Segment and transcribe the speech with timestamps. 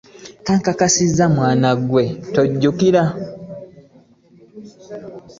[0.57, 2.03] Nkakasizza mwana ggwe
[2.33, 3.03] tojjukira.